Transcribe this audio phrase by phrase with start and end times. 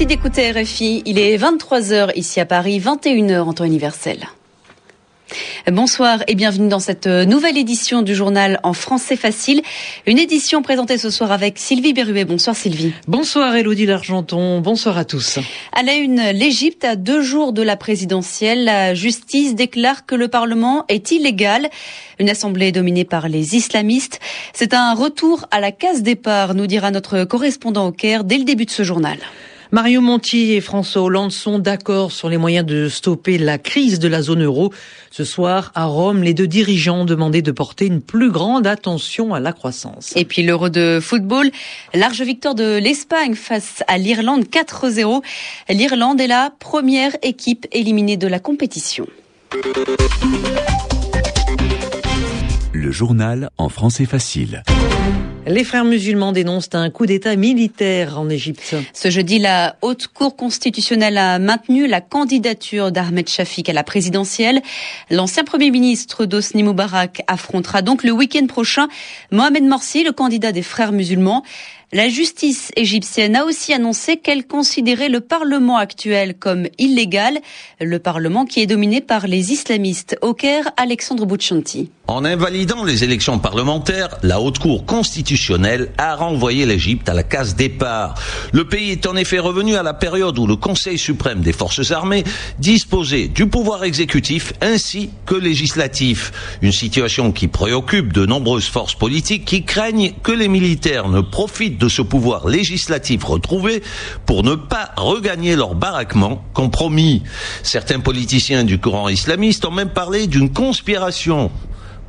[0.00, 1.02] Merci d'écouter RFI.
[1.04, 4.28] Il est 23h ici à Paris, 21h en temps universel.
[5.70, 9.60] Bonsoir et bienvenue dans cette nouvelle édition du journal en français facile.
[10.06, 12.24] Une édition présentée ce soir avec Sylvie Berruet.
[12.24, 12.94] Bonsoir Sylvie.
[13.08, 14.62] Bonsoir Elodie Largenton.
[14.62, 15.38] Bonsoir à tous.
[15.74, 20.28] À la une, l'Égypte, à deux jours de la présidentielle, la justice déclare que le
[20.28, 21.68] Parlement est illégal.
[22.18, 24.18] Une assemblée dominée par les islamistes.
[24.54, 28.44] C'est un retour à la case départ, nous dira notre correspondant au Caire dès le
[28.44, 29.18] début de ce journal.
[29.72, 34.08] Mario Monti et François Hollande sont d'accord sur les moyens de stopper la crise de
[34.08, 34.72] la zone euro.
[35.12, 39.32] Ce soir, à Rome, les deux dirigeants ont demandé de porter une plus grande attention
[39.32, 40.12] à la croissance.
[40.16, 41.52] Et puis l'euro de football,
[41.94, 45.22] large victoire de l'Espagne face à l'Irlande 4-0.
[45.68, 49.06] L'Irlande est la première équipe éliminée de la compétition.
[52.72, 54.64] Le journal en français facile.
[55.46, 58.76] Les frères musulmans dénoncent un coup d'État militaire en Égypte.
[58.92, 64.60] Ce jeudi, la Haute Cour constitutionnelle a maintenu la candidature d'Ahmed Shafik à la présidentielle.
[65.10, 68.88] L'ancien Premier ministre d'Osni Moubarak affrontera donc le week-end prochain
[69.32, 71.42] Mohamed Morsi, le candidat des frères musulmans.
[71.92, 77.40] La justice égyptienne a aussi annoncé qu'elle considérait le Parlement actuel comme illégal,
[77.80, 80.16] le Parlement qui est dominé par les islamistes.
[80.22, 81.90] Au Caire, Alexandre Bouchanti.
[82.06, 87.56] En invalidant les élections parlementaires, la Haute Cour constitutionnelle a renvoyé l'Égypte à la case
[87.56, 88.14] départ.
[88.52, 91.90] Le pays est en effet revenu à la période où le Conseil suprême des forces
[91.90, 92.22] armées
[92.60, 96.58] disposait du pouvoir exécutif ainsi que législatif.
[96.62, 101.79] Une situation qui préoccupe de nombreuses forces politiques qui craignent que les militaires ne profitent
[101.80, 103.82] de ce pouvoir législatif retrouvé
[104.26, 107.22] pour ne pas regagner leur baraquement compromis.
[107.62, 111.50] Certains politiciens du courant islamiste ont même parlé d'une conspiration.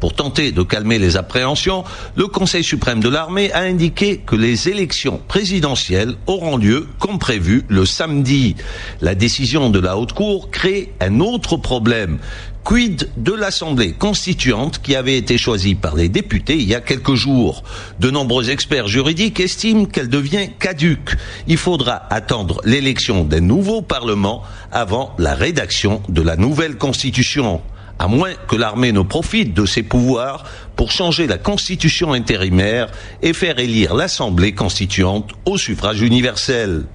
[0.02, 1.83] Pour tenter de calmer les appréhensions,
[2.16, 7.66] le Conseil suprême de l'armée a indiqué que les élections présidentielles auront lieu comme prévu
[7.67, 8.56] le samedi.
[9.00, 12.17] La décision de la Haute Cour crée un autre problème.
[12.63, 17.13] Quid de l'Assemblée constituante qui avait été choisie par les députés il y a quelques
[17.13, 17.63] jours?
[18.00, 21.16] De nombreux experts juridiques estiment qu'elle devient caduque.
[21.45, 24.41] Il faudra attendre l'élection d'un nouveau Parlement
[24.72, 27.61] avant la rédaction de la nouvelle Constitution
[28.01, 30.44] à moins que l'armée ne profite de ses pouvoirs
[30.75, 32.89] pour changer la constitution intérimaire
[33.22, 36.85] et faire élire l'Assemblée constituante au suffrage universel.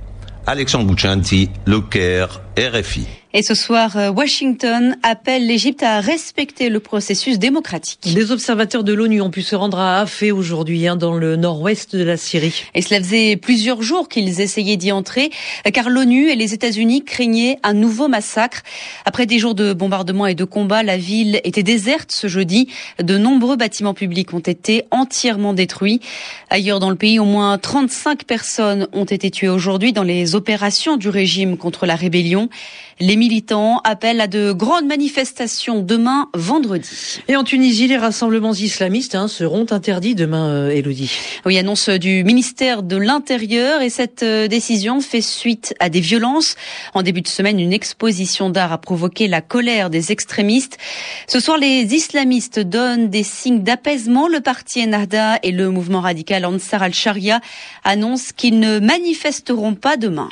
[0.49, 3.07] Alexandre Bouchanti, Le Caire, RFI.
[3.39, 8.15] Et ce soir, euh, Washington appelle l'Égypte à respecter le processus démocratique.
[8.15, 11.95] Des observateurs de l'ONU ont pu se rendre à Afé aujourd'hui, hein, dans le nord-ouest
[11.95, 12.65] de la Syrie.
[12.75, 15.29] Et cela faisait plusieurs jours qu'ils essayaient d'y entrer,
[15.75, 18.63] car l'ONU et les États-Unis craignaient un nouveau massacre.
[19.05, 22.71] Après des jours de bombardements et de combats, la ville était déserte ce jeudi.
[23.03, 26.01] De nombreux bâtiments publics ont été entièrement détruits.
[26.49, 30.97] Ailleurs dans le pays, au moins 35 personnes ont été tuées aujourd'hui dans les opérations
[30.97, 32.49] du régime contre la rébellion.
[32.99, 37.21] Les militants appellent à de grandes manifestations demain, vendredi.
[37.27, 41.11] Et en Tunisie, les rassemblements islamistes hein, seront interdits demain, euh, Elodie.
[41.45, 46.55] Oui, annonce du ministère de l'Intérieur et cette euh, décision fait suite à des violences.
[46.95, 50.79] En début de semaine, une exposition d'art a provoqué la colère des extrémistes.
[51.27, 54.29] Ce soir, les islamistes donnent des signes d'apaisement.
[54.29, 57.41] Le parti Ennahda et le mouvement radical Ansar al-Sharia
[57.83, 60.29] annoncent qu'ils ne manifesteront pas demain.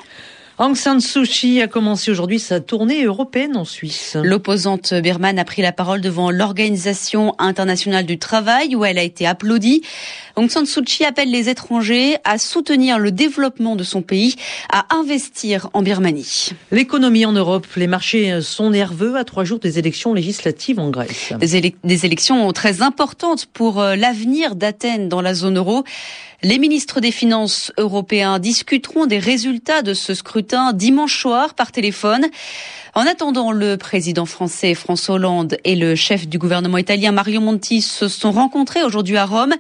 [0.57, 4.17] Aung San Suu Kyi a commencé aujourd'hui sa tournée européenne en Suisse.
[4.23, 9.27] L'opposante birmane a pris la parole devant l'Organisation internationale du travail où elle a été
[9.27, 9.83] applaudie.
[10.37, 14.37] Aung San Suu Kyi appelle les étrangers à soutenir le développement de son pays,
[14.71, 16.51] à investir en Birmanie.
[16.71, 21.33] L'économie en Europe, les marchés sont nerveux à trois jours des élections législatives en Grèce.
[21.41, 25.83] Des, des élections très importantes pour euh, l'avenir d'Athènes dans la zone euro.
[26.45, 32.27] Les ministres des Finances européens discuteront des résultats de ce scrutin dimanche soir par téléphone.
[32.95, 37.81] En attendant, le président français François Hollande et le chef du gouvernement italien Mario Monti
[37.81, 39.55] se sont rencontrés aujourd'hui à Rome.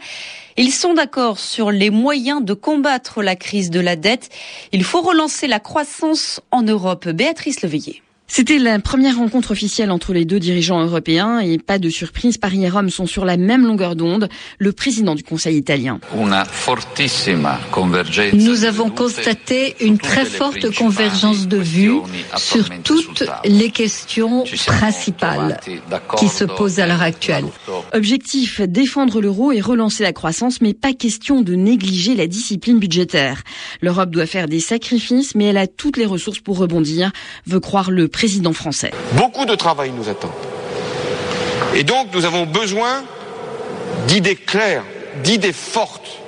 [0.59, 4.29] Ils sont d'accord sur les moyens de combattre la crise de la dette.
[4.73, 7.09] Il faut relancer la croissance en Europe.
[7.09, 8.03] Béatrice Leveillé.
[8.26, 12.65] C'était la première rencontre officielle entre les deux dirigeants européens et pas de surprise, Paris
[12.65, 14.29] et Rome sont sur la même longueur d'onde,
[14.59, 16.00] le président du Conseil italien.
[18.32, 21.93] Nous avons constaté une très forte convergence de vues
[22.37, 25.61] sur toutes les questions principales
[26.19, 27.44] qui se posent à l'heure actuelle.
[27.93, 33.43] Objectif, défendre l'euro et relancer la croissance, mais pas question de négliger la discipline budgétaire.
[33.82, 37.12] L'Europe doit faire des sacrifices, mais elle a toutes les ressources pour rebondir,
[37.47, 38.93] veut croire le président français.
[39.13, 40.33] Beaucoup de travail nous attend.
[41.75, 43.03] Et donc nous avons besoin
[44.07, 44.85] d'idées claires,
[45.25, 46.21] d'idées fortes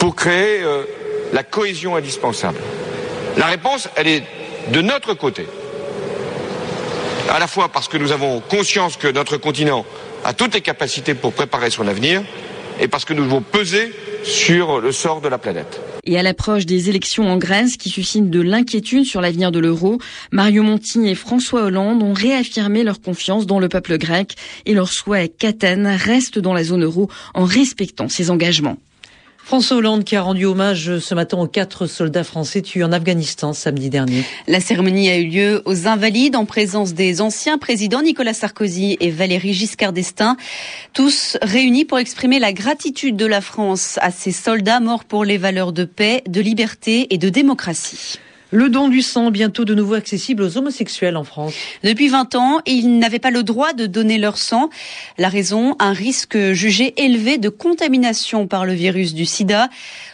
[0.00, 0.82] pour créer euh,
[1.32, 2.58] la cohésion indispensable.
[3.38, 4.24] La réponse, est
[4.72, 5.46] de notre côté.
[7.30, 9.86] À la fois parce que nous avons conscience que notre continent
[10.24, 12.22] a toutes les capacités pour préparer son avenir
[12.80, 13.92] et parce que nous devons peser
[14.24, 15.80] sur le sort de la planète.
[16.04, 19.98] Et à l'approche des élections en Grèce qui suscitent de l'inquiétude sur l'avenir de l'euro,
[20.32, 24.34] Mario Monti et François Hollande ont réaffirmé leur confiance dans le peuple grec
[24.66, 28.78] et leur souhait qu'Athènes reste dans la zone euro en respectant ses engagements.
[29.44, 33.52] François Hollande qui a rendu hommage ce matin aux quatre soldats français tués en Afghanistan
[33.52, 34.24] samedi dernier.
[34.46, 39.10] La cérémonie a eu lieu aux Invalides en présence des anciens présidents Nicolas Sarkozy et
[39.10, 40.36] Valéry Giscard d'Estaing,
[40.92, 45.38] tous réunis pour exprimer la gratitude de la France à ces soldats morts pour les
[45.38, 48.18] valeurs de paix, de liberté et de démocratie.
[48.52, 51.54] Le don du sang, bientôt de nouveau accessible aux homosexuels en France.
[51.84, 54.68] Depuis 20 ans, ils n'avaient pas le droit de donner leur sang.
[55.16, 59.70] La raison, un risque jugé élevé de contamination par le virus du sida.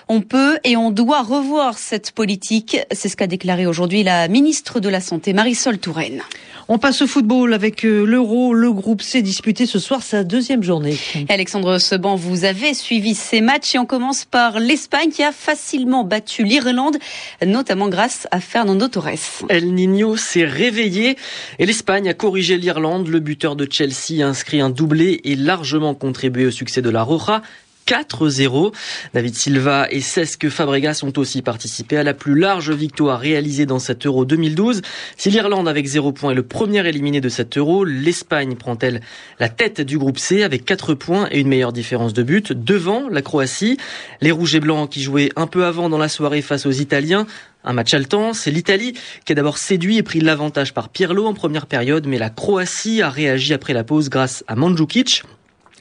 [0.06, 2.78] On peut et on doit revoir cette politique.
[2.92, 6.22] C'est ce qu'a déclaré aujourd'hui la ministre de la Santé, Marisol Touraine.
[6.70, 8.52] On passe au football avec euh, l'Euro.
[8.52, 10.98] Le groupe s'est disputé ce soir sa deuxième journée.
[11.30, 16.04] Alexandre Seban, vous avez suivi ces matchs et on commence par l'Espagne qui a facilement
[16.04, 16.98] battu l'Irlande,
[17.46, 19.46] notamment grâce à Fernando Torres.
[19.48, 21.16] El Niño s'est réveillé
[21.58, 23.08] et l'Espagne a corrigé l'Irlande.
[23.08, 27.02] Le buteur de Chelsea a inscrit un doublé et largement contribué au succès de la
[27.02, 27.40] Roja.
[27.88, 28.74] 4-0.
[29.14, 33.78] David Silva et Cesc Fabregas ont aussi participé à la plus large victoire réalisée dans
[33.78, 34.82] cet Euro 2012.
[35.16, 39.00] Si l'Irlande avec 0 points est le premier éliminé de cet Euro, l'Espagne prend-elle
[39.40, 43.08] la tête du groupe C avec 4 points et une meilleure différence de but devant
[43.08, 43.78] la Croatie?
[44.20, 47.26] Les Rouges et Blancs qui jouaient un peu avant dans la soirée face aux Italiens
[47.64, 48.94] un match haletant, c'est l'Italie
[49.24, 53.02] qui a d'abord séduit et pris l'avantage par Pirlo en première période, mais la Croatie
[53.02, 55.24] a réagi après la pause grâce à Mandzukic.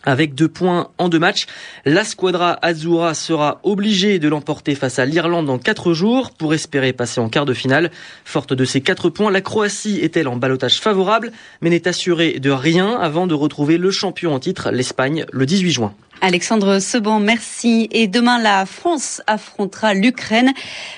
[0.07, 1.47] Avec deux points en deux matchs,
[1.83, 6.93] la squadra Azura sera obligée de l'emporter face à l'Irlande en quatre jours pour espérer
[6.93, 7.91] passer en quart de finale.
[8.23, 12.51] Forte de ces quatre points, la Croatie est-elle en balotage favorable, mais n'est assurée de
[12.51, 15.93] rien avant de retrouver le champion en titre, l'Espagne, le 18 juin.
[16.27, 17.87] Alexandre Seban, merci.
[17.93, 20.51] Et demain, la France affrontera l'Ukraine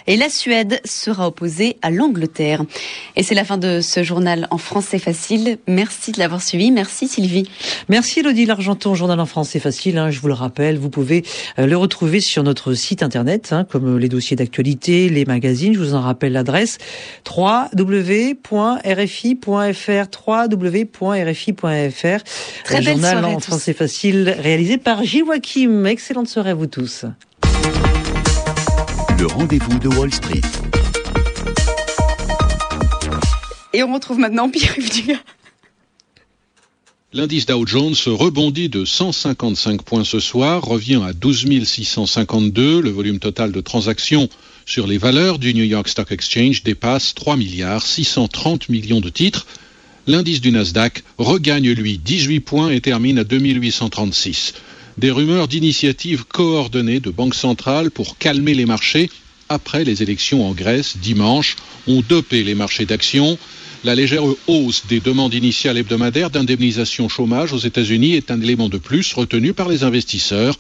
[0.07, 2.63] et la Suède sera opposée à l'Angleterre.
[3.15, 5.59] Et c'est la fin de ce journal en français facile.
[5.67, 6.71] Merci de l'avoir suivi.
[6.71, 7.47] Merci Sylvie.
[7.89, 9.99] Merci Elodie L'Argenton, journal en français facile.
[9.99, 11.23] Hein, je vous le rappelle, vous pouvez
[11.59, 15.75] euh, le retrouver sur notre site internet, hein, comme les dossiers d'actualité, les magazines.
[15.75, 16.79] Je vous en rappelle l'adresse
[17.29, 18.49] www.rfi.fr
[20.27, 22.23] www.rfi.fr.
[22.63, 25.85] Très belle journal en français facile réalisé par Gilles Joachim.
[25.85, 27.03] Excellente soirée à vous tous.
[29.19, 30.41] Le rendez-vous de Wall Street.
[33.73, 35.19] Et on retrouve maintenant Pierre-Yves Dugas.
[37.11, 42.81] L'indice Dow Jones rebondit de 155 points ce soir, revient à 12 652.
[42.81, 44.29] Le volume total de transactions
[44.65, 49.47] sur les valeurs du New York Stock Exchange dépasse 3 milliards 630 millions de titres.
[50.07, 54.53] L'indice du Nasdaq regagne lui 18 points et termine à 2836.
[54.99, 59.09] Des rumeurs d'initiatives coordonnées de banques centrales pour calmer les marchés
[59.47, 61.55] après les élections en Grèce dimanche
[61.87, 63.37] ont dopé les marchés d'actions.
[63.85, 68.77] La légère hausse des demandes initiales hebdomadaires d'indemnisation chômage aux États-Unis est un élément de
[68.77, 70.57] plus retenu par les investisseurs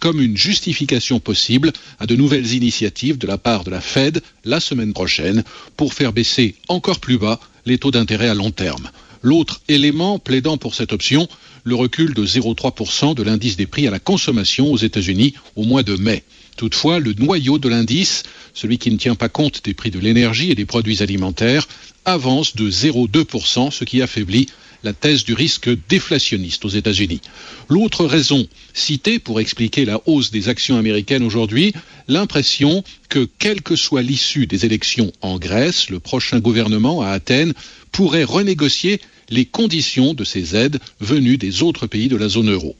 [0.00, 4.58] comme une justification possible à de nouvelles initiatives de la part de la Fed la
[4.58, 5.44] semaine prochaine
[5.76, 8.90] pour faire baisser encore plus bas les taux d'intérêt à long terme.
[9.22, 11.28] L'autre élément plaidant pour cette option,
[11.66, 15.82] le recul de 0,3% de l'indice des prix à la consommation aux États-Unis au mois
[15.82, 16.22] de mai.
[16.56, 18.22] Toutefois, le noyau de l'indice,
[18.54, 21.66] celui qui ne tient pas compte des prix de l'énergie et des produits alimentaires,
[22.04, 24.46] avance de 0,2%, ce qui affaiblit
[24.86, 27.20] la thèse du risque déflationniste aux États-Unis.
[27.68, 31.72] L'autre raison citée pour expliquer la hausse des actions américaines aujourd'hui,
[32.06, 37.52] l'impression que, quelle que soit l'issue des élections en Grèce, le prochain gouvernement à Athènes
[37.90, 42.76] pourrait renégocier les conditions de ces aides venues des autres pays de la zone euro.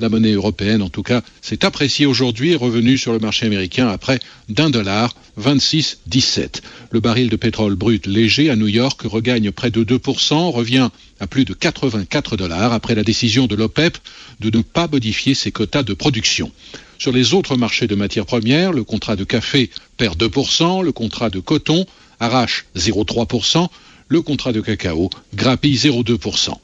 [0.00, 3.88] La monnaie européenne, en tout cas, s'est appréciée aujourd'hui et revenue sur le marché américain
[3.88, 6.60] à près d'un dollar, 26,17.
[6.92, 11.26] Le baril de pétrole brut léger à New York regagne près de 2%, revient à
[11.26, 13.98] plus de 84 dollars après la décision de l'OPEP
[14.38, 16.52] de ne pas modifier ses quotas de production.
[16.98, 21.30] Sur les autres marchés de matières premières, le contrat de café perd 2%, le contrat
[21.30, 21.86] de coton
[22.20, 23.66] arrache 0,3%,
[24.08, 26.54] le contrat de cacao grappille 0,2%.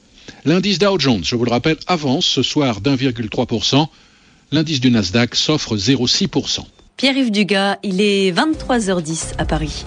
[0.47, 3.87] L'indice Dow Jones, je vous le rappelle, avance ce soir d'1,3%.
[4.51, 6.59] L'indice du Nasdaq s'offre 0,6%.
[6.97, 9.85] Pierre-Yves Dugas, il est 23h10 à Paris.